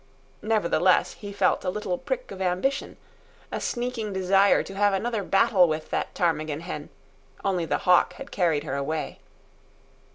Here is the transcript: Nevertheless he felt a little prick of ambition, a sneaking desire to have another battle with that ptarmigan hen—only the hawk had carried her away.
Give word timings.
Nevertheless 0.41 1.13
he 1.13 1.31
felt 1.31 1.63
a 1.63 1.69
little 1.69 1.95
prick 1.99 2.31
of 2.31 2.41
ambition, 2.41 2.97
a 3.51 3.61
sneaking 3.61 4.11
desire 4.13 4.63
to 4.63 4.73
have 4.73 4.93
another 4.95 5.21
battle 5.23 5.67
with 5.67 5.91
that 5.91 6.15
ptarmigan 6.15 6.61
hen—only 6.61 7.65
the 7.65 7.77
hawk 7.85 8.13
had 8.13 8.31
carried 8.31 8.63
her 8.63 8.75
away. 8.75 9.19